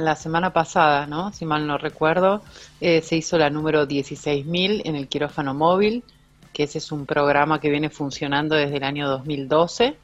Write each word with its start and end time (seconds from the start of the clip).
la 0.00 0.14
semana 0.14 0.52
pasada, 0.52 1.08
¿no? 1.08 1.32
Si 1.32 1.44
mal 1.44 1.66
no 1.66 1.76
recuerdo, 1.76 2.40
eh, 2.80 3.02
se 3.02 3.16
hizo 3.16 3.36
la 3.36 3.50
número 3.50 3.84
16.000 3.88 4.82
en 4.84 4.94
el 4.94 5.08
quirófano 5.08 5.54
móvil, 5.54 6.04
que 6.52 6.62
ese 6.62 6.78
es 6.78 6.92
un 6.92 7.04
programa 7.04 7.60
que 7.60 7.68
viene 7.68 7.90
funcionando 7.90 8.54
desde 8.54 8.76
el 8.76 8.84
año 8.84 9.08
2012 9.08 9.96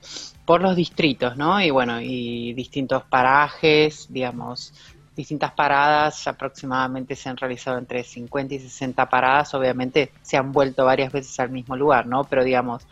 por 0.45 0.63
los 0.63 0.75
distritos, 0.75 1.37
¿no? 1.37 1.63
Y 1.63 1.71
bueno, 1.71 2.01
y 2.01 2.55
distintos 2.55 3.05
parajes, 3.05 4.09
digamos, 4.11 4.75
distintas 5.15 5.53
paradas, 5.53 6.27
aproximadamente 6.27 7.15
se 7.15 7.29
han 7.29 7.37
realizado 7.37 7.79
entre 7.79 8.03
50 8.03 8.53
y 8.53 8.59
60 8.59 9.09
paradas, 9.09 9.55
obviamente 9.55 10.11
se 10.23 10.37
han 10.37 10.51
vuelto 10.51 10.85
varias 10.85 11.13
veces 11.13 11.39
al 11.39 11.51
mismo 11.51 11.77
lugar, 11.77 12.07
¿no? 12.07 12.25
Pero 12.25 12.43
digamos, 12.43 12.85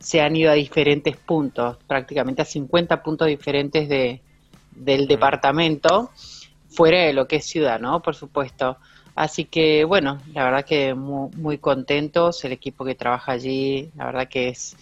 se 0.00 0.20
han 0.20 0.34
ido 0.34 0.50
a 0.50 0.54
diferentes 0.54 1.16
puntos, 1.18 1.76
prácticamente 1.86 2.42
a 2.42 2.44
50 2.44 3.00
puntos 3.00 3.28
diferentes 3.28 3.88
de, 3.88 4.20
del 4.72 5.06
departamento, 5.06 6.10
fuera 6.68 7.04
de 7.04 7.12
lo 7.12 7.26
que 7.26 7.36
es 7.36 7.46
ciudad, 7.46 7.80
¿no? 7.80 8.00
Por 8.00 8.14
supuesto. 8.14 8.78
Así 9.14 9.44
que, 9.44 9.84
bueno, 9.84 10.18
la 10.32 10.44
verdad 10.44 10.64
que 10.64 10.94
muy, 10.94 11.30
muy 11.36 11.58
contentos, 11.58 12.44
el 12.44 12.52
equipo 12.52 12.84
que 12.84 12.94
trabaja 12.94 13.32
allí, 13.32 13.90
la 13.96 14.06
verdad 14.06 14.28
que 14.28 14.48
es, 14.48 14.76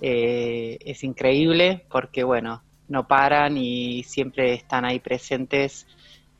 eh, 0.00 0.78
es 0.80 1.04
increíble, 1.04 1.84
porque, 1.90 2.24
bueno, 2.24 2.62
no 2.88 3.06
paran 3.06 3.56
y 3.56 4.02
siempre 4.04 4.54
están 4.54 4.84
ahí 4.84 4.98
presentes 4.98 5.86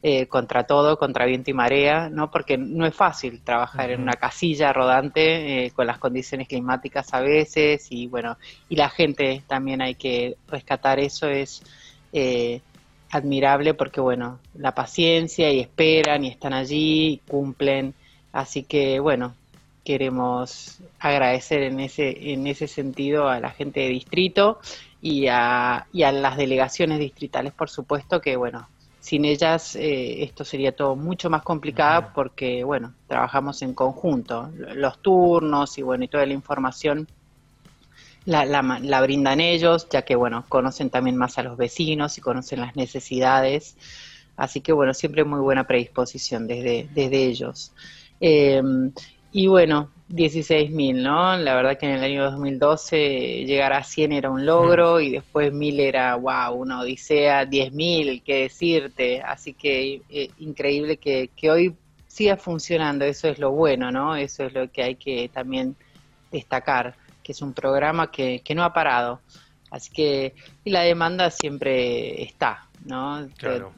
eh, 0.04 0.26
contra 0.26 0.64
todo, 0.64 0.98
contra 0.98 1.26
viento 1.26 1.52
y 1.52 1.54
marea, 1.54 2.08
¿no? 2.10 2.28
Porque 2.28 2.58
no 2.58 2.86
es 2.86 2.94
fácil 2.94 3.40
trabajar 3.42 3.90
en 3.92 4.02
una 4.02 4.14
casilla 4.14 4.72
rodante 4.72 5.66
eh, 5.66 5.70
con 5.70 5.86
las 5.86 5.98
condiciones 5.98 6.48
climáticas 6.48 7.14
a 7.14 7.20
veces 7.20 7.86
y 7.90 8.08
bueno, 8.08 8.36
y 8.68 8.74
la 8.74 8.90
gente 8.90 9.44
también 9.46 9.80
hay 9.80 9.94
que 9.94 10.36
rescatar 10.48 10.98
eso, 10.98 11.28
es 11.28 11.62
eh, 12.12 12.62
admirable 13.12 13.74
porque 13.74 14.00
bueno, 14.00 14.40
la 14.54 14.74
paciencia 14.74 15.52
y 15.52 15.60
esperan 15.60 16.24
y 16.24 16.28
están 16.28 16.54
allí, 16.54 17.12
y 17.12 17.18
cumplen, 17.18 17.94
así 18.32 18.64
que 18.64 18.98
bueno, 18.98 19.34
queremos 19.84 20.80
agradecer 20.98 21.62
en 21.62 21.78
ese, 21.80 22.32
en 22.32 22.46
ese 22.46 22.66
sentido 22.66 23.28
a 23.28 23.38
la 23.38 23.50
gente 23.50 23.80
de 23.80 23.88
distrito 23.88 24.60
y 25.00 25.26
a, 25.28 25.86
y 25.92 26.02
a 26.04 26.12
las 26.12 26.36
delegaciones 26.36 26.98
distritales, 26.98 27.52
por 27.52 27.68
supuesto, 27.68 28.20
que 28.20 28.36
bueno, 28.36 28.66
sin 29.00 29.24
ellas 29.24 29.76
eh, 29.76 30.22
esto 30.22 30.44
sería 30.44 30.74
todo 30.74 30.96
mucho 30.96 31.28
más 31.28 31.42
complicado 31.42 32.10
porque, 32.14 32.64
bueno, 32.64 32.94
trabajamos 33.08 33.60
en 33.62 33.74
conjunto. 33.74 34.50
Los 34.56 35.02
turnos 35.02 35.76
y, 35.76 35.82
bueno, 35.82 36.04
y 36.04 36.08
toda 36.08 36.24
la 36.24 36.32
información 36.32 37.08
la, 38.24 38.44
la, 38.44 39.00
brindan 39.00 39.40
ellos, 39.40 39.88
ya 39.90 40.02
que, 40.02 40.14
bueno, 40.14 40.44
conocen 40.48 40.90
también 40.90 41.16
más 41.16 41.38
a 41.38 41.42
los 41.42 41.56
vecinos 41.56 42.18
y 42.18 42.20
conocen 42.20 42.60
las 42.60 42.76
necesidades. 42.76 43.76
Así 44.36 44.60
que, 44.60 44.72
bueno, 44.72 44.94
siempre 44.94 45.24
muy 45.24 45.40
buena 45.40 45.66
predisposición 45.66 46.46
desde, 46.46 46.88
desde 46.94 47.24
ellos. 47.24 47.72
Eh, 48.20 48.62
y 49.32 49.46
bueno, 49.46 49.90
16.000, 50.10 51.02
¿no? 51.02 51.36
La 51.38 51.54
verdad 51.54 51.78
que 51.78 51.86
en 51.86 51.92
el 51.92 52.04
año 52.04 52.24
2012 52.30 53.44
llegar 53.46 53.72
a 53.72 53.82
100 53.82 54.12
era 54.12 54.30
un 54.30 54.44
logro 54.44 55.00
y 55.00 55.10
después 55.10 55.52
1.000 55.52 55.80
era, 55.80 56.14
wow, 56.16 56.54
una 56.54 56.80
odisea, 56.80 57.44
10.000, 57.44 58.22
qué 58.22 58.42
decirte. 58.42 59.22
Así 59.22 59.54
que 59.54 60.02
eh, 60.10 60.30
increíble 60.38 60.98
que, 60.98 61.30
que 61.34 61.50
hoy 61.50 61.74
siga 62.06 62.36
funcionando, 62.36 63.06
eso 63.06 63.28
es 63.28 63.38
lo 63.38 63.52
bueno, 63.52 63.90
¿no? 63.90 64.14
Eso 64.14 64.44
es 64.44 64.52
lo 64.52 64.70
que 64.70 64.82
hay 64.82 64.94
que 64.96 65.30
también 65.32 65.76
destacar, 66.30 66.94
que 67.22 67.32
es 67.32 67.42
un 67.42 67.52
programa 67.52 68.10
que, 68.10 68.40
que 68.40 68.54
no 68.54 68.64
ha 68.64 68.72
parado. 68.72 69.20
Así 69.70 69.90
que, 69.90 70.34
y 70.64 70.70
la 70.70 70.82
demanda 70.82 71.30
siempre 71.30 72.22
está, 72.22 72.66
¿no? 72.84 73.26
Claro. 73.38 73.72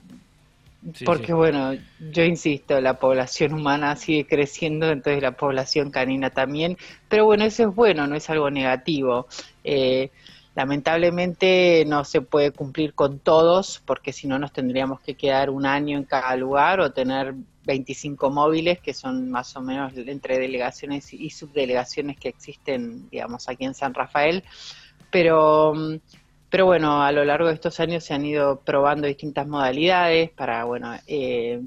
Porque 1.07 1.33
bueno, 1.33 1.73
yo 2.13 2.25
insisto, 2.25 2.79
la 2.81 2.99
población 2.99 3.55
humana 3.55 3.97
sigue 3.97 4.27
creciendo, 4.27 4.91
entonces 4.91 5.23
la 5.23 5.33
población 5.33 5.91
canina 5.91 6.29
también, 6.31 6.77
pero 7.09 7.25
bueno, 7.25 7.45
eso 7.45 7.69
es 7.69 7.75
bueno, 7.75 8.07
no 8.07 8.17
es 8.17 8.29
algo 8.29 8.51
negativo. 8.51 9.27
Eh, 9.63 10.11
lamentablemente 10.55 11.85
no 11.87 12.05
se 12.05 12.21
puede 12.21 12.51
cumplir 12.51 12.93
con 12.93 13.19
todos, 13.19 13.81
porque 13.87 14.13
si 14.13 14.27
no 14.27 14.39
nos 14.39 14.53
tendríamos 14.53 15.01
que 15.01 15.15
quedar 15.15 15.49
un 15.49 15.65
año 15.65 15.97
en 15.97 16.05
cada 16.05 16.37
lugar 16.37 16.81
o 16.81 16.93
tener 16.93 17.35
25 17.65 18.31
móviles, 18.31 18.81
que 18.81 18.95
son 18.95 19.31
más 19.31 19.57
o 19.57 19.61
menos 19.61 19.93
entre 19.97 20.39
delegaciones 20.39 21.13
y 21.13 21.31
subdelegaciones 21.31 22.19
que 22.19 22.29
existen, 22.29 23.09
digamos, 23.11 23.49
aquí 23.49 23.65
en 23.65 23.75
San 23.75 23.95
Rafael. 23.95 24.45
Pero 25.11 25.75
mm, 25.75 25.97
pero 26.55 26.67
bueno, 26.67 27.03
a 27.03 27.11
lo 27.11 27.25
largo 27.25 27.49
de 27.49 27.55
estos 27.55 27.81
años 27.81 28.05
se 28.05 28.15
han 28.15 28.25
ido 28.25 28.61
probando 28.61 29.09
distintas 29.09 29.45
modalidades 29.45 30.31
para, 30.31 30.63
bueno, 30.63 30.95
eh, 31.09 31.61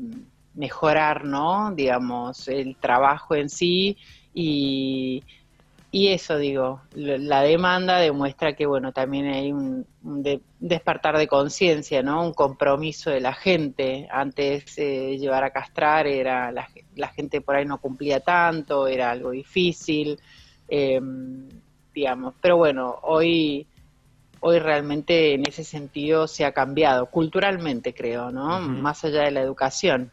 mejorar, 0.54 1.26
¿no? 1.26 1.74
Digamos, 1.76 2.48
el 2.48 2.78
trabajo 2.78 3.36
en 3.36 3.50
sí 3.50 3.98
y, 4.34 5.26
y 5.90 6.10
eso, 6.10 6.38
digo, 6.38 6.82
la 6.94 7.42
demanda 7.42 7.98
demuestra 7.98 8.56
que, 8.56 8.66
bueno, 8.66 8.92
también 8.92 9.28
hay 9.28 9.54
un, 9.54 9.86
despertar 10.60 11.18
de 11.18 11.28
conciencia, 11.28 12.04
¿no? 12.04 12.26
Un 12.26 12.34
compromiso 12.34 13.10
de 13.10 13.22
la 13.22 13.34
gente. 13.34 14.08
Antes 14.12 14.78
eh, 14.78 15.18
llevar 15.18 15.46
a 15.46 15.52
castrar 15.52 16.06
era, 16.06 16.52
la, 16.52 16.68
la, 16.96 17.08
gente 17.08 17.40
por 17.40 17.56
ahí 17.56 17.66
no 17.66 17.80
cumplía 17.80 18.20
tanto, 18.20 18.86
era 18.88 19.12
algo 19.12 19.32
difícil, 19.32 20.20
eh, 20.68 21.00
digamos. 21.94 22.34
Pero 22.42 22.58
bueno, 22.58 23.00
hoy 23.04 23.66
hoy 24.40 24.60
realmente 24.60 25.34
en 25.34 25.48
ese 25.48 25.64
sentido 25.64 26.28
se 26.28 26.46
ha 26.46 26.52
cambiado, 26.52 27.08
culturalmente 27.08 27.94
creo, 27.94 28.32
¿no? 28.32 28.60
Más 28.60 29.04
allá 29.04 29.24
de 29.24 29.32
la 29.32 29.42
educación. 29.42 30.12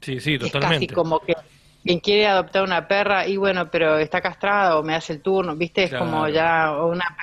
Sí, 0.00 0.20
sí, 0.20 0.38
totalmente. 0.38 0.84
Es 0.84 0.88
casi 0.90 0.94
como 0.94 1.20
que 1.20 1.34
quien 1.88 2.00
quiere 2.00 2.26
adoptar 2.26 2.64
una 2.64 2.86
perra 2.86 3.26
y 3.26 3.38
bueno, 3.38 3.70
pero 3.70 3.96
está 3.96 4.20
castrada 4.20 4.78
o 4.78 4.82
me 4.82 4.94
hace 4.94 5.14
el 5.14 5.22
turno, 5.22 5.56
¿viste? 5.56 5.84
Es 5.84 5.94
como 5.94 6.28
ya 6.28 6.82
una 6.82 7.16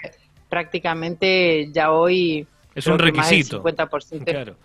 prácticamente 0.49 1.69
ya 1.71 1.91
hoy 1.91 2.47
es 2.73 2.87
un 2.87 2.97
requisito. 2.97 3.63
50%. 3.63 4.23
Claro. 4.23 4.55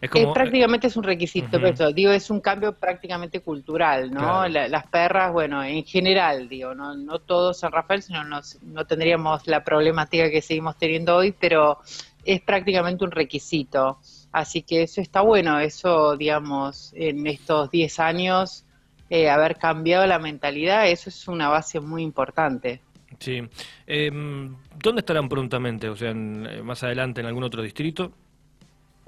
Es 0.00 0.08
como, 0.08 0.32
prácticamente 0.32 0.86
es 0.86 0.96
un 0.96 1.02
requisito, 1.02 1.60
pero 1.60 1.90
digo, 1.90 2.12
es 2.12 2.30
un 2.30 2.40
cambio 2.40 2.72
prácticamente 2.74 3.40
cultural, 3.40 4.12
¿no? 4.12 4.46
las 4.46 4.86
perras, 4.86 5.32
bueno, 5.32 5.64
en 5.64 5.84
general, 5.84 6.48
digo, 6.48 6.72
no, 6.72 6.94
no 6.94 7.18
todos 7.18 7.58
San 7.58 7.72
Rafael, 7.72 8.02
sino 8.02 8.22
no 8.24 8.86
tendríamos 8.86 9.48
la 9.48 9.64
problemática 9.64 10.30
que 10.30 10.42
seguimos 10.42 10.78
teniendo 10.78 11.16
hoy, 11.16 11.32
pero 11.32 11.80
es 12.24 12.40
prácticamente 12.40 13.04
un 13.04 13.10
requisito. 13.10 13.98
Así 14.30 14.62
que 14.62 14.84
eso 14.84 15.00
está 15.00 15.22
bueno, 15.22 15.58
eso, 15.58 16.16
digamos, 16.16 16.92
en 16.94 17.26
estos 17.26 17.70
10 17.72 17.98
años, 17.98 18.64
eh, 19.10 19.28
haber 19.28 19.56
cambiado 19.56 20.06
la 20.06 20.18
mentalidad, 20.18 20.88
eso 20.88 21.10
es 21.10 21.28
una 21.28 21.48
base 21.48 21.80
muy 21.80 22.02
importante. 22.02 22.80
Sí. 23.18 23.42
Em, 23.86 24.56
¿Dónde 24.78 25.00
estarán 25.00 25.28
prontamente? 25.28 25.88
O 25.88 25.96
sea, 25.96 26.10
eh, 26.10 26.62
más 26.62 26.82
adelante 26.84 27.20
en 27.20 27.26
algún 27.26 27.42
otro 27.42 27.62
distrito. 27.62 28.12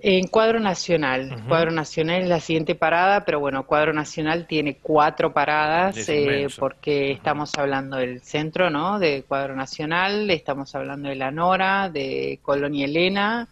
En 0.04 0.26
cuadro 0.26 0.58
nacional. 0.58 1.44
Cuadro 1.46 1.70
nacional 1.70 2.22
es 2.22 2.28
la 2.28 2.40
siguiente 2.40 2.74
parada, 2.74 3.24
pero 3.24 3.38
bueno, 3.38 3.64
cuadro 3.64 3.92
nacional 3.92 4.48
tiene 4.48 4.78
cuatro 4.78 5.32
paradas 5.32 6.08
eh, 6.08 6.48
porque 6.58 7.12
estamos 7.12 7.54
hablando 7.56 7.98
del 7.98 8.20
centro, 8.20 8.68
¿no? 8.68 8.98
De 8.98 9.22
cuadro 9.22 9.54
nacional, 9.54 10.28
estamos 10.30 10.74
hablando 10.74 11.08
de 11.08 11.14
la 11.14 11.30
Nora, 11.30 11.88
de 11.88 12.40
Colonia 12.42 12.86
Elena 12.86 13.46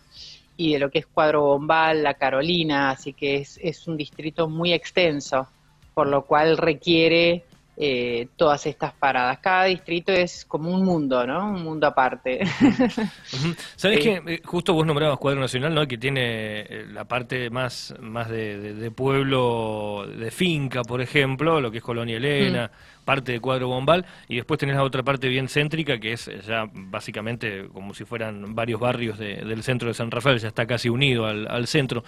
y 0.57 0.73
de 0.73 0.81
lo 0.81 0.91
que 0.91 0.99
es 0.99 1.07
cuadro 1.07 1.43
Bombal, 1.43 2.03
la 2.03 2.15
Carolina, 2.15 2.91
así 2.91 3.13
que 3.13 3.37
es, 3.37 3.61
es 3.63 3.87
un 3.87 3.97
distrito 3.97 4.49
muy 4.49 4.73
extenso, 4.73 5.47
por 5.95 6.07
lo 6.07 6.27
cual 6.27 6.57
requiere 6.57 7.45
eh, 7.83 8.29
todas 8.37 8.67
estas 8.67 8.93
paradas. 8.93 9.39
Cada 9.39 9.65
distrito 9.65 10.13
es 10.13 10.45
como 10.45 10.69
un 10.69 10.85
mundo, 10.85 11.27
¿no? 11.27 11.49
Un 11.49 11.65
mundo 11.65 11.87
aparte. 11.87 12.41
¿Sabes 13.75 14.01
que 14.03 14.23
eh, 14.27 14.43
Justo 14.45 14.75
vos 14.75 14.85
nombrabas 14.85 15.17
Cuadro 15.17 15.41
Nacional, 15.41 15.75
¿no? 15.75 15.89
Que 15.89 15.97
tiene 15.97 16.61
eh, 16.61 16.87
la 16.93 17.07
parte 17.07 17.49
más, 17.49 17.95
más 17.99 18.29
de, 18.29 18.93
pueblo, 18.95 20.07
de 20.07 20.31
finca, 20.31 20.83
por 20.83 21.01
ejemplo, 21.01 21.59
lo 21.63 21.71
que 21.71 21.79
es 21.79 21.83
Colonia 21.83 22.19
Elena, 22.19 22.71
parte 23.07 23.33
de 23.33 23.41
Cuadro 23.41 23.69
Bombal, 23.69 24.05
y 24.29 24.37
después 24.37 24.61
tenés 24.61 24.77
la 24.77 24.85
otra 24.85 25.03
parte 25.03 25.29
bien 25.29 25.49
céntrica, 25.49 25.99
que 25.99 26.13
es 26.13 26.31
ya 26.47 26.69
básicamente 26.71 27.67
como 27.73 27.95
si 27.95 28.05
fueran 28.05 28.55
varios 28.55 28.79
barrios 28.79 29.19
del 29.19 29.63
centro 29.63 29.89
de 29.89 29.95
San 29.95 30.11
Rafael, 30.11 30.39
ya 30.39 30.49
está 30.49 30.67
casi 30.67 30.91
unido 30.91 31.25
al, 31.25 31.67
centro. 31.67 32.05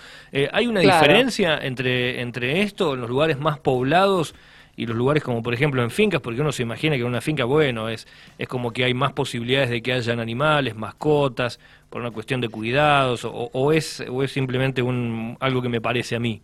¿Hay 0.52 0.66
una 0.66 0.80
diferencia 0.80 1.56
entre, 1.56 2.20
entre 2.20 2.60
esto, 2.60 2.92
en 2.92 3.00
los 3.00 3.08
lugares 3.08 3.38
más 3.38 3.58
poblados? 3.58 4.34
Y 4.76 4.86
los 4.86 4.96
lugares 4.96 5.22
como 5.22 5.42
por 5.42 5.54
ejemplo 5.54 5.82
en 5.82 5.90
fincas, 5.90 6.20
porque 6.20 6.40
uno 6.40 6.52
se 6.52 6.62
imagina 6.62 6.96
que 6.96 7.02
en 7.02 7.08
una 7.08 7.20
finca, 7.20 7.44
bueno, 7.44 7.88
es, 7.88 8.06
es 8.38 8.48
como 8.48 8.72
que 8.72 8.84
hay 8.84 8.94
más 8.94 9.12
posibilidades 9.12 9.70
de 9.70 9.82
que 9.82 9.92
hayan 9.92 10.20
animales, 10.20 10.74
mascotas, 10.76 11.60
por 11.90 12.00
una 12.00 12.10
cuestión 12.10 12.40
de 12.40 12.48
cuidados, 12.48 13.24
o, 13.24 13.72
es, 13.72 14.02
o 14.08 14.22
es 14.22 14.32
simplemente 14.32 14.80
un, 14.82 15.36
algo 15.40 15.60
que 15.60 15.68
me 15.68 15.80
parece 15.80 16.16
a 16.16 16.20
mí. 16.20 16.40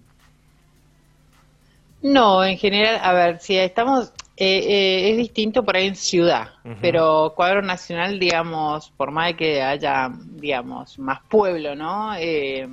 No, 2.03 2.45
en 2.45 2.57
general, 2.59 3.01
a 3.03 3.13
ver, 3.13 3.41
si 3.41 3.57
estamos, 3.57 4.13
eh, 4.37 4.59
eh, 4.59 5.11
es 5.11 5.17
distinto 5.17 5.65
por 5.65 5.77
ahí 5.77 5.89
en 5.89 5.97
ciudad, 5.97 6.51
pero 6.81 7.33
cuadro 7.35 7.63
nacional, 7.63 8.21
digamos, 8.21 8.91
por 8.97 9.11
más 9.11 9.35
que 9.35 9.63
haya, 9.63 10.11
digamos, 10.37 10.99
más 10.99 11.21
pueblo, 11.29 11.75
¿no? 11.75 12.15
Eh, 12.17 12.69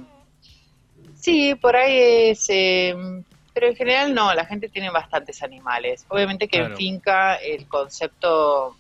Sí, 1.25 1.55
por 1.55 1.75
ahí 1.75 2.29
es, 2.29 2.45
em, 2.49 3.23
pero 3.55 3.67
en 3.67 3.75
general 3.77 4.13
no, 4.13 4.33
la 4.33 4.45
gente 4.45 4.67
tiene 4.67 4.89
bastantes 4.89 5.41
animales. 5.41 6.05
Obviamente 6.09 6.49
que 6.49 6.57
en 6.57 6.75
finca 6.75 7.35
el 7.35 7.67
concepto 7.67 8.75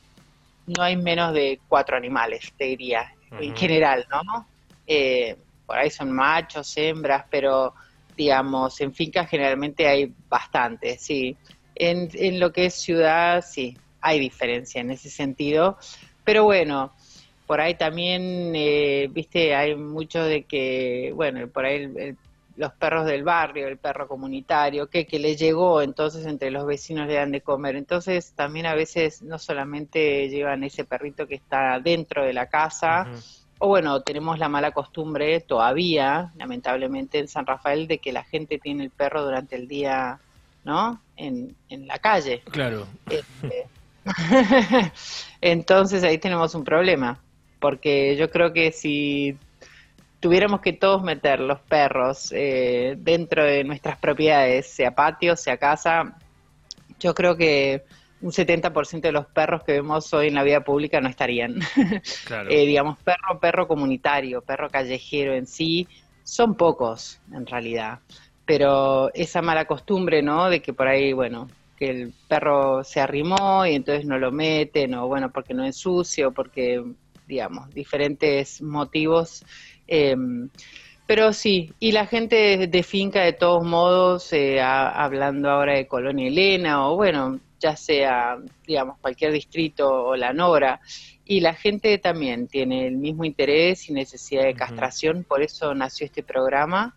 no 0.67 0.83
hay 0.83 0.97
menos 0.97 1.33
de 1.33 1.61
cuatro 1.69 1.95
animales, 1.95 2.51
te 2.57 2.65
diría, 2.65 3.13
en 3.39 3.55
general, 3.55 4.05
¿no? 4.11 4.45
Eh, 4.85 5.37
por 5.65 5.77
ahí 5.77 5.89
son 5.89 6.11
machos, 6.11 6.75
hembras, 6.75 7.23
pero 7.31 7.73
digamos, 8.17 8.81
en 8.81 8.93
finca 8.93 9.25
generalmente 9.25 9.87
hay 9.87 10.11
bastantes, 10.27 11.01
sí. 11.01 11.37
En, 11.73 12.09
en 12.13 12.41
lo 12.41 12.51
que 12.51 12.65
es 12.65 12.73
ciudad, 12.73 13.45
sí, 13.47 13.77
hay 14.01 14.19
diferencia 14.19 14.81
en 14.81 14.91
ese 14.91 15.09
sentido, 15.09 15.77
pero 16.25 16.43
bueno, 16.43 16.93
por 17.47 17.61
ahí 17.61 17.75
también, 17.75 18.51
eh, 18.55 19.07
viste, 19.09 19.55
hay 19.55 19.75
mucho 19.75 20.21
de 20.21 20.43
que, 20.43 21.13
bueno, 21.15 21.47
por 21.47 21.63
ahí 21.63 22.15
los 22.57 22.73
perros 22.73 23.05
del 23.05 23.23
barrio, 23.23 23.67
el 23.67 23.77
perro 23.77 24.07
comunitario, 24.07 24.87
que, 24.89 25.05
que 25.05 25.19
le 25.19 25.35
llegó, 25.35 25.81
entonces 25.81 26.25
entre 26.25 26.51
los 26.51 26.65
vecinos 26.65 27.07
le 27.07 27.15
dan 27.15 27.31
de 27.31 27.41
comer. 27.41 27.75
Entonces 27.75 28.33
también 28.33 28.65
a 28.65 28.75
veces 28.75 29.21
no 29.21 29.37
solamente 29.39 30.29
llevan 30.29 30.63
ese 30.63 30.85
perrito 30.85 31.27
que 31.27 31.35
está 31.35 31.79
dentro 31.79 32.23
de 32.23 32.33
la 32.33 32.47
casa, 32.47 33.07
o 33.59 33.67
bueno, 33.67 34.01
tenemos 34.01 34.39
la 34.39 34.49
mala 34.49 34.71
costumbre 34.71 35.39
todavía, 35.41 36.31
lamentablemente 36.35 37.19
en 37.19 37.27
San 37.27 37.45
Rafael, 37.45 37.87
de 37.87 37.99
que 37.99 38.11
la 38.11 38.23
gente 38.23 38.57
tiene 38.57 38.83
el 38.83 38.89
perro 38.89 39.23
durante 39.23 39.55
el 39.55 39.67
día, 39.67 40.19
¿no? 40.63 41.01
En, 41.15 41.55
en 41.69 41.87
la 41.87 41.99
calle. 41.99 42.41
Claro. 42.51 42.85
Este, 43.09 43.67
entonces 45.41 46.03
ahí 46.03 46.17
tenemos 46.17 46.53
un 46.53 46.63
problema, 46.63 47.19
porque 47.59 48.15
yo 48.17 48.29
creo 48.29 48.51
que 48.51 48.71
si 48.71 49.37
tuviéramos 50.25 50.59
que 50.59 50.73
todos 50.73 51.03
meter 51.03 51.39
los 51.39 51.59
perros 51.59 52.31
eh, 52.31 52.95
dentro 52.97 53.43
de 53.43 53.63
nuestras 53.63 53.99
propiedades, 53.99 54.65
sea 54.65 54.89
patio, 54.95 55.35
sea 55.35 55.57
casa, 55.57 56.17
yo 56.99 57.13
creo 57.13 57.37
que 57.37 57.83
un 58.21 58.31
70% 58.31 59.01
de 59.01 59.11
los 59.11 59.27
perros 59.27 59.63
que 59.63 59.73
vemos 59.73 60.11
hoy 60.15 60.29
en 60.29 60.33
la 60.33 60.41
vida 60.41 60.61
pública 60.61 60.99
no 60.99 61.09
estarían. 61.09 61.59
Eh, 62.49 62.65
digamos, 62.65 62.97
perro, 63.03 63.39
perro 63.39 63.67
comunitario, 63.67 64.41
perro 64.41 64.67
callejero 64.67 65.35
en 65.35 65.45
sí, 65.45 65.87
son 66.23 66.55
pocos 66.55 67.21
en 67.31 67.45
realidad. 67.45 67.99
Pero 68.47 69.13
esa 69.13 69.43
mala 69.43 69.65
costumbre, 69.65 70.23
¿no? 70.23 70.49
De 70.49 70.59
que 70.59 70.73
por 70.73 70.87
ahí, 70.87 71.13
bueno, 71.13 71.47
que 71.77 71.91
el 71.91 72.13
perro 72.27 72.83
se 72.83 72.99
arrimó 72.99 73.63
y 73.67 73.75
entonces 73.75 74.05
no 74.05 74.17
lo 74.17 74.31
meten, 74.31 74.95
o 74.95 75.05
bueno, 75.05 75.31
porque 75.31 75.53
no 75.53 75.63
es 75.63 75.77
sucio, 75.77 76.31
porque, 76.31 76.83
digamos, 77.27 77.71
diferentes 77.75 78.59
motivos. 78.63 79.45
Em, 79.87 80.49
pero 81.05 81.33
sí, 81.33 81.73
y 81.79 81.91
la 81.91 82.07
gente 82.07 82.67
de, 82.67 82.83
finca 82.83 83.21
de 83.21 83.33
todos 83.33 83.63
modos, 83.63 84.33
eh, 84.33 84.61
hablando 84.61 85.49
ahora 85.49 85.73
de 85.73 85.87
Colonia 85.87 86.27
Elena, 86.27 86.89
o 86.89 86.95
bueno, 86.95 87.39
ya 87.59 87.75
sea, 87.75 88.37
digamos, 88.65 88.97
cualquier 88.99 89.31
distrito 89.31 89.87
o 89.87 90.15
la 90.15 90.33
Nora, 90.33 90.79
y 91.23 91.39
la 91.41 91.53
gente 91.53 91.97
también 91.97 92.47
tiene 92.47 92.87
el 92.87 92.97
mismo 92.97 93.23
interés 93.25 93.89
y 93.89 93.93
necesidad 93.93 94.43
de 94.43 94.55
castración, 94.55 95.23
por 95.23 95.41
eso 95.41 95.73
nació 95.73 96.05
este 96.05 96.23
programa. 96.23 96.95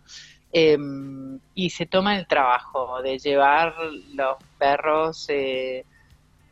Em, 0.51 1.39
y 1.53 1.69
se 1.69 1.85
toma 1.85 2.17
el 2.17 2.25
trabajo 2.27 3.01
de 3.03 3.19
llevar 3.19 3.75
los 4.15 4.37
perros, 4.57 5.27
eh, 5.29 5.85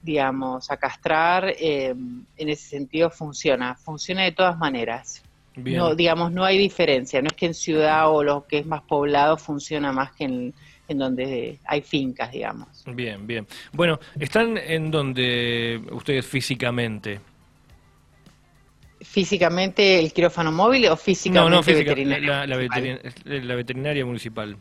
digamos, 0.03 0.69
a 0.69 0.77
castrar. 0.77 1.53
Em, 1.59 2.23
en 2.37 2.49
ese 2.49 2.69
sentido 2.69 3.09
funciona, 3.09 3.75
funciona 3.75 4.23
de 4.23 4.31
todas 4.31 4.57
maneras. 4.57 5.23
No, 5.57 5.95
digamos, 5.95 6.31
no 6.31 6.45
hay 6.45 6.57
diferencia. 6.57 7.21
No 7.21 7.27
es 7.27 7.33
que 7.33 7.47
en 7.47 7.53
ciudad 7.53 8.11
o 8.11 8.23
lo 8.23 8.45
que 8.45 8.59
es 8.59 8.65
más 8.65 8.81
poblado 8.83 9.37
funciona 9.37 9.91
más 9.91 10.11
que 10.13 10.25
en, 10.25 10.53
en 10.87 10.97
donde 10.97 11.59
hay 11.65 11.81
fincas, 11.81 12.31
digamos. 12.31 12.83
Bien, 12.85 13.25
bien. 13.25 13.47
Bueno, 13.73 13.99
¿están 14.19 14.57
en 14.57 14.91
donde 14.91 15.81
ustedes 15.91 16.25
físicamente? 16.25 17.19
¿Físicamente 19.01 19.99
el 19.99 20.11
quirófano 20.11 20.51
móvil 20.51 20.87
o 20.87 20.97
físicamente 20.97 21.49
no, 21.49 21.57
no, 21.57 21.63
veterinaria 21.63 22.45
la, 22.45 22.57
la, 23.25 23.55
veterinaria 23.55 24.05
municipal? 24.05 24.57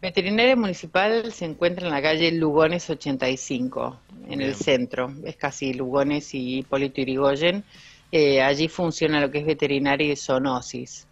Veterinaria 0.00 0.56
municipal 0.56 1.32
se 1.32 1.44
encuentra 1.44 1.86
en 1.86 1.92
la 1.92 2.02
calle 2.02 2.30
Lugones 2.32 2.88
85, 2.88 4.00
en 4.28 4.40
el 4.42 4.54
centro. 4.54 5.12
Es 5.24 5.36
casi 5.36 5.72
Lugones 5.74 6.34
y 6.34 6.58
Hipólito 6.58 7.00
Irigoyen. 7.00 7.64
Eh, 8.16 8.40
allí 8.40 8.68
funciona 8.68 9.20
lo 9.20 9.28
que 9.28 9.38
es 9.38 9.46
veterinaria 9.46 10.12
y 10.12 10.14
zoonosis 10.14 11.08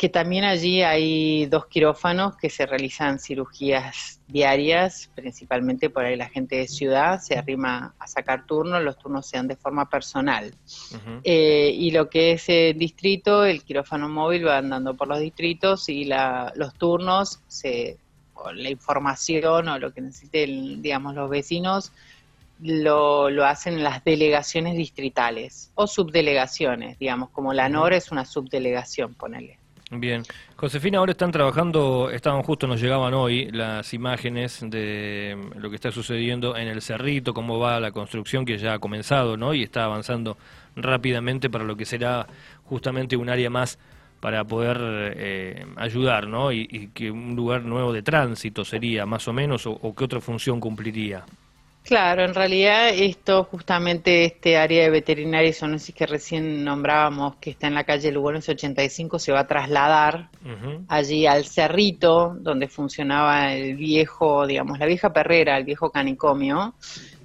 que 0.00 0.08
también 0.08 0.44
allí 0.44 0.80
hay 0.80 1.44
dos 1.44 1.66
quirófanos 1.66 2.34
que 2.34 2.48
se 2.48 2.64
realizan 2.64 3.18
cirugías 3.18 4.22
diarias, 4.28 5.10
principalmente 5.14 5.90
por 5.90 6.06
ahí 6.06 6.16
la 6.16 6.30
gente 6.30 6.56
de 6.56 6.68
ciudad 6.68 7.20
se 7.20 7.36
arrima 7.36 7.94
a 7.98 8.06
sacar 8.06 8.46
turnos, 8.46 8.82
los 8.82 8.96
turnos 8.96 9.26
sean 9.26 9.46
de 9.46 9.56
forma 9.56 9.90
personal. 9.90 10.54
Eh, 11.22 11.70
y 11.74 11.90
lo 11.90 12.08
que 12.08 12.32
es 12.32 12.48
el 12.48 12.78
distrito, 12.78 13.44
el 13.44 13.62
quirófano 13.62 14.08
móvil 14.08 14.46
va 14.46 14.56
andando 14.56 14.94
por 14.94 15.06
los 15.06 15.20
distritos 15.20 15.90
y 15.90 16.06
la, 16.06 16.50
los 16.56 16.72
turnos, 16.72 17.42
se, 17.46 17.98
la 18.54 18.70
información 18.70 19.68
o 19.68 19.78
lo 19.78 19.92
que 19.92 20.00
necesiten, 20.00 20.80
digamos, 20.80 21.14
los 21.14 21.28
vecinos, 21.28 21.92
lo, 22.62 23.30
lo, 23.30 23.44
hacen 23.44 23.74
en 23.74 23.84
las 23.84 24.04
delegaciones 24.04 24.76
distritales 24.76 25.72
o 25.74 25.86
subdelegaciones, 25.86 26.98
digamos, 26.98 27.30
como 27.30 27.52
la 27.52 27.68
NOR 27.68 27.94
es 27.94 28.10
una 28.12 28.24
subdelegación, 28.24 29.14
ponele. 29.14 29.60
Bien. 29.92 30.22
Josefina, 30.54 30.98
ahora 30.98 31.12
están 31.12 31.32
trabajando, 31.32 32.10
estaban 32.12 32.44
justo, 32.44 32.68
nos 32.68 32.80
llegaban 32.80 33.12
hoy 33.12 33.50
las 33.50 33.92
imágenes 33.92 34.60
de 34.62 35.36
lo 35.56 35.68
que 35.68 35.74
está 35.74 35.90
sucediendo 35.90 36.56
en 36.56 36.68
el 36.68 36.80
Cerrito, 36.80 37.34
cómo 37.34 37.58
va 37.58 37.80
la 37.80 37.90
construcción 37.90 38.44
que 38.44 38.56
ya 38.56 38.74
ha 38.74 38.78
comenzado, 38.78 39.36
¿no? 39.36 39.52
Y 39.52 39.64
está 39.64 39.84
avanzando 39.84 40.36
rápidamente 40.76 41.50
para 41.50 41.64
lo 41.64 41.76
que 41.76 41.86
será 41.86 42.28
justamente 42.66 43.16
un 43.16 43.30
área 43.30 43.50
más 43.50 43.80
para 44.20 44.44
poder 44.44 44.78
eh, 45.16 45.66
ayudar, 45.74 46.28
¿no? 46.28 46.52
Y, 46.52 46.90
que 46.94 47.10
un 47.10 47.34
lugar 47.34 47.62
nuevo 47.62 47.92
de 47.92 48.02
tránsito 48.02 48.64
sería, 48.64 49.06
más 49.06 49.26
o 49.26 49.32
menos, 49.32 49.66
o, 49.66 49.72
o 49.72 49.92
qué 49.92 50.04
otra 50.04 50.20
función 50.20 50.60
cumpliría. 50.60 51.24
Claro, 51.82 52.24
en 52.24 52.34
realidad 52.34 52.90
esto 52.90 53.44
justamente 53.44 54.24
este 54.24 54.56
área 54.56 54.84
de 54.84 54.90
veterinaria 54.90 55.48
y 55.48 55.52
zoonosis 55.52 55.94
que 55.94 56.06
recién 56.06 56.62
nombrábamos, 56.62 57.36
que 57.36 57.50
está 57.50 57.66
en 57.66 57.74
la 57.74 57.84
calle 57.84 58.12
Lugones 58.12 58.48
85, 58.48 59.18
se 59.18 59.32
va 59.32 59.40
a 59.40 59.46
trasladar 59.46 60.28
allí 60.88 61.26
al 61.26 61.46
cerrito 61.46 62.36
donde 62.38 62.68
funcionaba 62.68 63.54
el 63.54 63.76
viejo, 63.76 64.46
digamos, 64.46 64.78
la 64.78 64.86
vieja 64.86 65.12
perrera, 65.12 65.56
el 65.56 65.64
viejo 65.64 65.90
canicomio. 65.90 66.74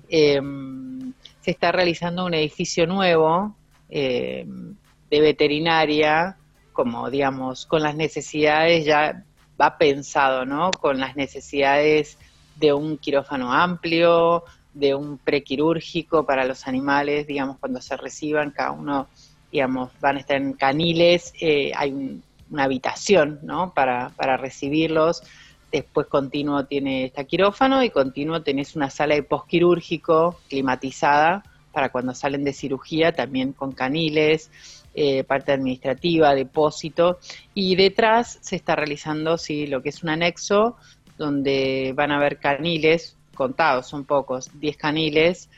Em, 0.10 1.14
se 1.42 1.52
está 1.52 1.72
realizando 1.72 2.26
un 2.26 2.34
edificio 2.34 2.88
nuevo 2.88 3.56
em, 3.90 4.76
de 5.12 5.22
veterinaria, 5.22 6.38
como 6.74 7.10
digamos, 7.12 7.66
con 7.68 7.84
las 7.84 7.96
necesidades 7.96 8.86
ya 8.86 9.24
va 9.62 9.78
pensado, 9.78 10.46
¿no? 10.46 10.72
Con 10.72 11.00
las 11.00 11.16
necesidades 11.16 12.18
de 12.56 12.74
un 12.74 12.98
quirófano 12.98 13.52
amplio, 13.52 14.44
de 14.74 14.94
un 14.94 15.18
prequirúrgico 15.18 16.26
para 16.26 16.46
los 16.46 16.68
animales, 16.68 17.28
digamos, 17.28 17.58
cuando 17.60 17.82
se 17.82 17.96
reciban, 17.98 18.52
cada 18.52 18.72
uno, 18.72 19.08
digamos, 19.52 19.92
van 20.02 20.18
a 20.18 20.20
estar 20.20 20.38
en 20.38 20.54
caniles, 20.54 21.34
eh, 21.40 21.72
hay 21.76 22.22
una 22.50 22.64
habitación, 22.64 23.40
¿no? 23.44 23.74
Para, 23.74 24.10
para 24.16 24.38
recibirlos. 24.38 25.24
Después 25.72 26.08
continuo 26.08 26.66
tiene 26.66 27.06
esta 27.06 27.24
quirófano 27.24 27.84
y 27.84 27.90
continuo 27.90 28.42
tenés 28.44 28.76
una 28.76 28.90
sala 28.90 29.16
de 29.16 29.24
posquirúrgico 29.24 30.40
climatizada 30.48 31.44
para 31.72 31.90
cuando 31.90 32.14
salen 32.14 32.46
de 32.46 32.54
cirugía, 32.54 33.12
también 33.12 33.52
con 33.52 33.74
caniles, 33.74 34.50
eh, 34.94 35.26
parte 35.26 35.52
administrativa, 35.52 36.34
depósito, 36.34 37.20
y 37.54 37.76
detrás 37.76 38.40
se 38.42 38.56
está 38.56 38.78
realizando 38.78 39.38
sí, 39.38 39.68
lo 39.68 39.82
que 39.84 39.90
es 39.90 40.02
un 40.02 40.10
anexo 40.10 40.78
donde 41.18 41.94
van 41.96 42.12
a 42.12 42.18
haber 42.18 42.40
caniles, 42.40 43.16
contados, 43.36 43.88
son 43.88 44.06
pocos, 44.06 44.50
10 44.60 44.78
caniles, 44.78 45.50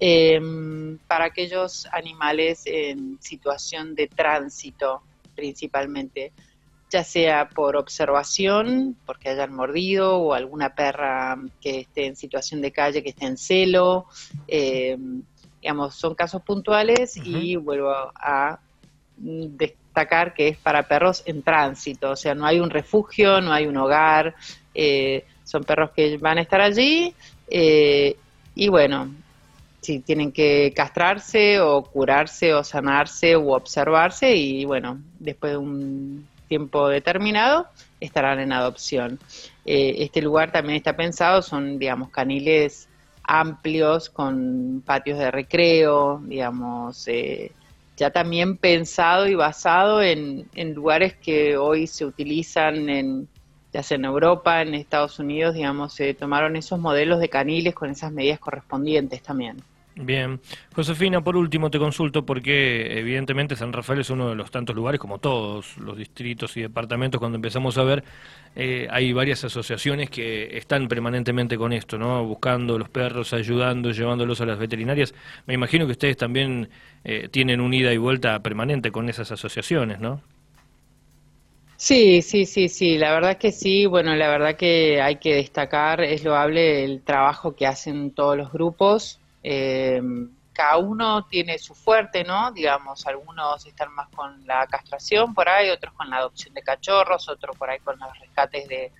em, 0.00 0.98
para 1.06 1.26
aquellos 1.26 1.86
animales 1.92 2.62
en 2.66 3.18
situación 3.20 3.94
de 3.94 4.08
tránsito 4.08 5.02
principalmente, 5.34 6.32
ya 6.90 7.02
sea 7.02 7.48
por 7.48 7.76
observación, 7.76 8.96
porque 9.04 9.30
hayan 9.30 9.52
mordido, 9.52 10.18
o 10.18 10.32
alguna 10.32 10.74
perra 10.74 11.36
que 11.60 11.80
esté 11.80 12.06
en 12.06 12.16
situación 12.16 12.60
de 12.60 12.70
calle, 12.70 13.02
que 13.02 13.10
esté 13.10 13.26
en 13.26 13.36
celo, 13.36 14.06
em, 14.46 15.22
digamos, 15.60 15.96
son 15.96 16.14
casos 16.14 16.42
puntuales 16.42 17.16
y 17.16 17.56
vuelvo 17.56 17.90
a 18.14 18.60
destacar 19.94 20.34
que 20.34 20.48
es 20.48 20.56
para 20.56 20.82
perros 20.82 21.22
en 21.24 21.42
tránsito, 21.42 22.10
o 22.10 22.16
sea, 22.16 22.34
no 22.34 22.46
hay 22.46 22.58
un 22.58 22.68
refugio, 22.68 23.40
no 23.40 23.52
hay 23.52 23.66
un 23.66 23.76
hogar, 23.76 24.34
eh, 24.74 25.24
son 25.44 25.62
perros 25.62 25.90
que 25.94 26.16
van 26.18 26.38
a 26.38 26.40
estar 26.40 26.60
allí 26.60 27.14
eh, 27.48 28.16
y 28.56 28.68
bueno, 28.68 29.14
si 29.80 30.00
tienen 30.00 30.32
que 30.32 30.72
castrarse 30.74 31.60
o 31.60 31.82
curarse 31.82 32.52
o 32.54 32.64
sanarse 32.64 33.36
o 33.36 33.52
observarse 33.52 34.34
y 34.34 34.64
bueno, 34.64 34.98
después 35.20 35.52
de 35.52 35.58
un 35.58 36.26
tiempo 36.48 36.88
determinado, 36.88 37.68
estarán 38.00 38.40
en 38.40 38.52
adopción. 38.52 39.20
Eh, 39.64 39.94
este 39.98 40.22
lugar 40.22 40.50
también 40.50 40.76
está 40.76 40.96
pensado, 40.96 41.40
son, 41.40 41.78
digamos, 41.78 42.10
caniles 42.10 42.88
amplios 43.22 44.10
con 44.10 44.82
patios 44.84 45.18
de 45.18 45.30
recreo, 45.30 46.20
digamos, 46.24 47.06
eh, 47.08 47.52
ya 47.96 48.10
también 48.10 48.56
pensado 48.56 49.26
y 49.26 49.34
basado 49.34 50.02
en, 50.02 50.48
en, 50.54 50.74
lugares 50.74 51.14
que 51.14 51.56
hoy 51.56 51.86
se 51.86 52.04
utilizan 52.04 52.88
en 52.88 53.28
ya 53.72 53.82
sea 53.82 53.96
en 53.96 54.04
Europa, 54.04 54.62
en 54.62 54.72
Estados 54.74 55.18
Unidos, 55.18 55.54
digamos, 55.54 55.94
se 55.94 56.14
tomaron 56.14 56.54
esos 56.54 56.78
modelos 56.78 57.18
de 57.18 57.28
caniles 57.28 57.74
con 57.74 57.90
esas 57.90 58.12
medidas 58.12 58.38
correspondientes 58.38 59.20
también. 59.20 59.56
Bien. 59.96 60.40
Josefina, 60.74 61.22
por 61.22 61.36
último 61.36 61.70
te 61.70 61.78
consulto 61.78 62.26
porque 62.26 62.98
evidentemente 62.98 63.54
San 63.54 63.72
Rafael 63.72 64.00
es 64.00 64.10
uno 64.10 64.28
de 64.28 64.34
los 64.34 64.50
tantos 64.50 64.74
lugares, 64.74 65.00
como 65.00 65.18
todos 65.18 65.78
los 65.78 65.96
distritos 65.96 66.56
y 66.56 66.62
departamentos, 66.62 67.20
cuando 67.20 67.36
empezamos 67.36 67.78
a 67.78 67.84
ver, 67.84 68.02
eh, 68.56 68.88
hay 68.90 69.12
varias 69.12 69.44
asociaciones 69.44 70.10
que 70.10 70.56
están 70.56 70.88
permanentemente 70.88 71.56
con 71.56 71.72
esto, 71.72 71.96
¿no? 71.96 72.24
Buscando 72.24 72.76
los 72.76 72.88
perros, 72.88 73.32
ayudando, 73.32 73.92
llevándolos 73.92 74.40
a 74.40 74.46
las 74.46 74.58
veterinarias. 74.58 75.14
Me 75.46 75.54
imagino 75.54 75.86
que 75.86 75.92
ustedes 75.92 76.16
también 76.16 76.68
eh, 77.04 77.28
tienen 77.30 77.60
un 77.60 77.72
ida 77.72 77.92
y 77.92 77.96
vuelta 77.96 78.40
permanente 78.42 78.90
con 78.90 79.08
esas 79.08 79.30
asociaciones, 79.30 80.00
¿no? 80.00 80.20
Sí, 81.76 82.22
sí, 82.22 82.46
sí, 82.46 82.68
sí, 82.68 82.98
la 82.98 83.12
verdad 83.12 83.36
que 83.36 83.52
sí, 83.52 83.86
bueno, 83.86 84.14
la 84.16 84.28
verdad 84.28 84.56
que 84.56 85.00
hay 85.00 85.16
que 85.16 85.34
destacar, 85.34 86.00
es 86.02 86.24
loable 86.24 86.84
el 86.84 87.02
trabajo 87.02 87.54
que 87.54 87.66
hacen 87.66 88.12
todos 88.12 88.36
los 88.36 88.52
grupos, 88.52 89.20
eh, 89.44 90.02
cada 90.52 90.78
uno 90.78 91.26
tiene 91.26 91.58
su 91.58 91.74
fuerte, 91.74 92.24
¿no? 92.24 92.50
Digamos, 92.52 93.06
algunos 93.06 93.66
están 93.66 93.92
más 93.92 94.08
con 94.08 94.46
la 94.46 94.66
castración 94.66 95.34
por 95.34 95.48
ahí, 95.48 95.68
otros 95.68 95.92
con 95.94 96.08
la 96.08 96.16
adopción 96.16 96.54
de 96.54 96.62
cachorros, 96.62 97.28
otros 97.28 97.56
por 97.56 97.68
ahí 97.68 97.78
con 97.80 97.98
los 97.98 98.18
rescates 98.18 98.66
de, 98.68 98.90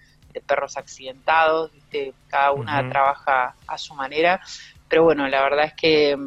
perros 0.49 0.77
accidentados, 0.77 1.73
¿viste? 1.73 2.13
cada 2.27 2.51
una 2.51 2.89
trabaja 2.91 3.55
a 3.69 3.79
su 3.79 3.95
manera, 3.95 4.41
pero 4.89 5.05
bueno, 5.05 5.29
la 5.29 5.41
verdad 5.41 5.67
es 5.67 5.75
que 5.75 6.19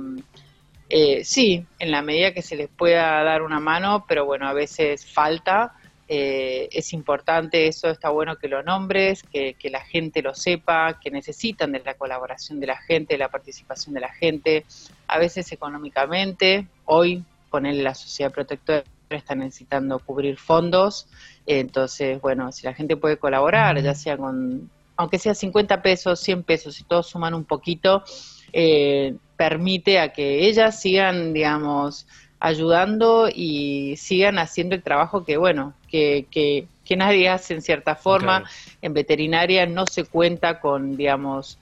eh, 0.89 1.25
sí, 1.25 1.65
en 1.79 1.91
la 1.91 2.01
medida 2.01 2.33
que 2.33 2.41
se 2.41 2.55
les 2.55 2.69
pueda 2.69 3.21
dar 3.23 3.41
una 3.41 3.59
mano, 3.59 4.05
pero 4.07 4.25
bueno, 4.25 4.47
a 4.47 4.53
veces 4.53 5.05
falta. 5.05 5.73
Eh, 6.09 6.69
es 6.71 6.93
importante 6.93 7.67
eso, 7.67 7.89
está 7.89 8.09
bueno 8.09 8.37
que 8.37 8.47
lo 8.47 8.63
nombres, 8.63 9.23
que, 9.23 9.55
la 9.69 9.81
gente 9.81 10.21
lo 10.21 10.33
sepa, 10.33 10.99
que 10.99 11.11
necesitan 11.11 11.73
de 11.73 11.81
la 11.83 11.95
colaboración 11.95 12.59
de 12.59 12.67
la 12.67 12.77
gente, 12.77 13.15
de 13.15 13.17
la 13.17 13.29
participación 13.29 13.93
de 13.93 14.01
la 14.01 14.13
gente, 14.13 14.65
a 15.07 15.19
veces 15.19 15.51
económicamente. 15.51 16.67
Hoy, 16.85 17.23
ponerle 17.49 17.83
la 17.83 17.95
sociedad 17.95 18.31
protectora 18.31 18.83
está 19.09 19.35
necesitando 19.35 19.99
cubrir 19.99 20.37
fondos, 20.37 21.07
entonces, 21.45 22.21
bueno, 22.21 22.51
si 22.51 22.65
la 22.65 22.73
gente 22.73 22.97
puede 22.97 23.17
colaborar, 23.17 23.81
ya 23.81 23.95
sea 23.95 24.17
con, 24.17 24.69
aunque 24.97 25.19
sea 25.19 25.33
50 25.33 25.81
pesos, 25.81 26.19
100 26.19 26.43
pesos, 26.43 26.75
si 26.75 26.83
todos 26.83 27.07
suman 27.07 27.33
un 27.33 27.45
poquito, 27.45 28.03
eh, 28.51 29.15
permite 29.37 29.99
a 29.99 30.11
que 30.11 30.47
ellas 30.47 30.81
sigan, 30.81 31.33
digamos, 31.33 32.07
ayudando 32.39 33.29
y 33.33 33.95
sigan 33.97 34.37
haciendo 34.39 34.75
el 34.75 34.83
trabajo 34.83 35.23
que, 35.23 35.37
bueno, 35.37 35.73
que, 35.89 36.27
que, 36.29 36.67
nadie 36.95 37.29
hace 37.29 37.53
en 37.53 37.61
cierta 37.61 37.95
forma. 37.95 38.45
En 38.81 38.93
veterinaria 38.93 39.65
no 39.65 39.85
se 39.85 40.05
cuenta 40.05 40.59
con, 40.59 40.95
digamos, 40.95 41.59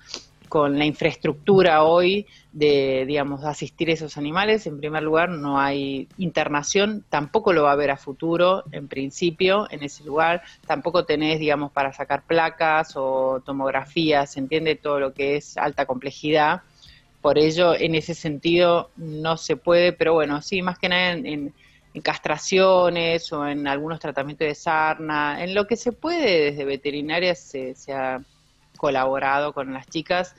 con 0.50 0.78
la 0.78 0.86
infraestructura 0.86 1.84
hoy 1.84 2.28
de, 2.52 3.06
digamos, 3.08 3.44
asistir 3.44 3.90
a 3.90 3.94
esos 3.94 4.18
animales. 4.18 4.68
En 4.68 4.78
primer 4.78 5.04
lugar, 5.04 5.30
no 5.30 5.60
hay 5.60 6.08
internación, 6.18 7.04
tampoco 7.10 7.54
lo 7.54 7.64
va 7.64 7.72
a 7.72 7.74
haber 7.74 7.92
a 7.92 7.98
futuro, 7.98 8.64
en 8.72 8.88
principio, 8.88 9.68
en 9.72 9.84
ese 9.84 10.04
lugar. 10.04 10.44
Tampoco 10.68 11.06
tenés, 11.06 11.40
digamos, 11.40 11.72
para 11.72 11.92
sacar 11.92 12.24
placas 12.24 12.94
o 12.96 13.42
tomografías, 13.44 14.38
entiende 14.38 14.76
todo 14.76 15.00
lo 15.00 15.14
que 15.14 15.38
es 15.38 15.58
alta 15.58 15.86
complejidad 15.86 16.62
por 17.26 17.40
ello 17.40 17.74
en 17.74 17.96
ese 17.96 18.14
sentido 18.14 18.92
no 18.98 19.36
se 19.36 19.58
puede, 19.58 19.94
pero 19.94 20.14
bueno, 20.14 20.44
sí, 20.44 20.62
más 20.62 20.78
que 20.78 20.90
nada 20.90 21.14
en, 21.14 21.56
castraciones 22.04 23.34
o 23.34 23.48
en 23.48 23.68
algunos 23.68 24.00
tratamientos 24.00 24.48
de 24.48 24.54
sarna, 24.54 25.44
en 25.44 25.56
lo 25.56 25.66
que 25.66 25.76
se 25.76 25.92
puede 25.92 26.52
desde 26.52 26.66
veterinaria 26.66 27.34
se, 27.34 27.74
ha 27.92 28.22
colaborado 28.78 29.54
con 29.54 29.74
las 29.74 29.88
chicas, 29.88 30.36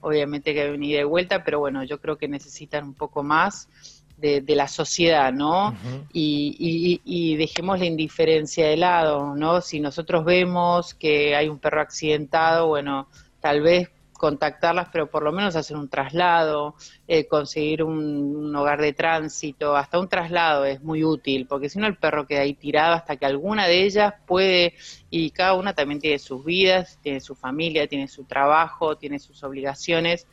obviamente 0.00 0.54
que 0.54 0.62
hay 0.62 0.70
un 0.70 0.84
ida 0.84 1.00
y 1.00 1.04
vuelta, 1.04 1.42
pero 1.42 1.58
bueno, 1.58 1.82
yo 1.82 2.00
creo 2.00 2.18
que 2.18 2.28
necesitan 2.28 2.84
un 2.84 2.94
poco 2.94 3.24
más 3.24 3.68
de, 4.16 4.44
la 4.46 4.68
sociedad, 4.68 5.32
¿no? 5.32 5.74
y, 6.12 6.54
y, 6.56 7.00
y, 7.04 7.36
dejemos 7.36 7.80
la 7.80 7.86
indiferencia 7.86 8.68
de 8.68 8.76
lado, 8.76 9.34
¿no? 9.34 9.60
Si 9.60 9.80
nosotros 9.80 10.24
vemos 10.24 10.94
que 10.94 11.34
hay 11.34 11.48
un 11.48 11.58
perro 11.58 11.80
accidentado, 11.80 12.68
bueno, 12.68 13.08
tal 13.40 13.60
vez 13.60 13.90
contactarlas, 14.18 14.88
pero 14.92 15.06
por 15.06 15.22
lo 15.22 15.32
menos 15.32 15.56
hacer 15.56 15.76
un 15.76 15.88
traslado, 15.88 16.74
eh, 17.06 17.26
conseguir 17.26 17.82
un, 17.82 18.54
hogar 18.54 18.82
de 18.82 18.92
tránsito, 18.92 19.76
hasta 19.76 19.98
un 19.98 20.08
traslado 20.08 20.66
es 20.66 20.82
muy 20.82 21.04
útil, 21.04 21.46
porque 21.46 21.70
si 21.70 21.78
no 21.78 21.86
el 21.86 21.96
perro 21.96 22.26
queda 22.26 22.40
ahí 22.40 22.52
tirado 22.52 22.94
hasta 22.94 23.16
que 23.16 23.24
alguna 23.24 23.66
de 23.66 23.84
ellas 23.84 24.12
puede, 24.26 24.74
y 25.08 25.30
cada 25.30 25.54
una 25.54 25.72
también 25.72 26.00
tiene 26.00 26.18
sus 26.18 26.44
vidas, 26.44 26.98
tiene 27.00 27.20
su 27.20 27.34
familia, 27.34 27.86
tiene 27.86 28.08
su 28.08 28.24
trabajo, 28.24 28.96
tiene 28.96 29.18
sus 29.18 29.42
obligaciones, 29.44 30.26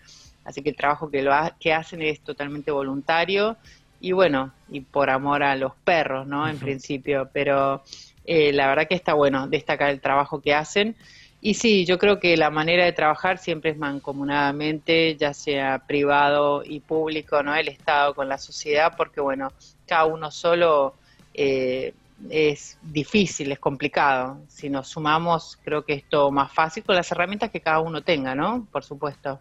así 0.43 0.61
que 0.61 0.71
el 0.71 0.75
trabajo 0.75 1.09
que, 1.09 1.21
lo 1.21 1.31
que 1.59 1.73
hacen 1.73 2.01
es 2.01 2.19
totalmente 2.21 2.71
voluntario 2.71 3.55
y 4.01 4.11
bueno, 4.11 4.51
y 4.69 4.81
por 4.81 5.09
amor 5.09 5.43
a 5.43 5.55
los 5.55 5.73
perros, 5.83 6.27
¿no? 6.27 6.47
En 6.47 6.57
principio, 6.57 7.29
pero 7.31 7.83
eh, 8.25 8.51
la 8.51 8.67
verdad 8.67 8.87
que 8.87 8.95
está 8.95 9.13
bueno 9.13 9.47
destacar 9.47 9.89
el 9.89 10.01
trabajo 10.01 10.41
que 10.41 10.53
hacen. 10.53 10.95
Y 11.45 11.53
sí, 11.53 11.85
yo 11.85 11.99
creo 11.99 12.19
que 12.19 12.35
la 12.37 12.49
manera 12.49 12.85
de 12.85 12.91
trabajar 12.91 13.37
siempre 13.37 13.69
es 13.69 13.77
mancomunadamente, 13.77 15.15
ya 15.15 15.31
sea 15.31 15.77
privado 15.77 16.63
y 16.65 16.79
público, 16.79 17.43
¿no? 17.43 17.53
El 17.53 17.67
Estado 17.67 18.15
con 18.15 18.27
la 18.27 18.39
sociedad, 18.39 18.95
porque 18.97 19.21
bueno, 19.21 19.53
cada 19.85 20.05
uno 20.05 20.31
solo 20.31 20.95
eh, 21.35 21.93
es 22.31 22.79
difícil, 22.81 23.51
es 23.51 23.59
complicado. 23.59 24.39
Si 24.47 24.71
nos 24.71 24.87
sumamos, 24.87 25.59
creo 25.63 25.85
que 25.85 25.93
es 25.93 26.09
todo 26.09 26.31
más 26.31 26.51
fácil 26.51 26.83
con 26.83 26.95
las 26.95 27.11
herramientas 27.11 27.51
que 27.51 27.61
cada 27.61 27.79
uno 27.79 28.01
tenga, 28.01 28.33
¿no? 28.33 28.67
Por 28.71 28.83
supuesto. 28.83 29.39